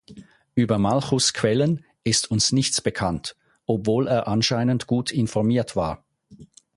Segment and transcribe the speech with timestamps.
[0.55, 3.35] Über Malchus’ Quellen ist uns nichts bekannt,
[3.67, 6.03] obwohl er anscheinend gut informiert war.